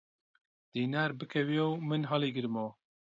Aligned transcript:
دینار 0.73 1.11
بکەوێ 1.19 1.61
و 1.69 1.71
من 1.89 2.01
هەڵیگرمەوە! 2.11 2.71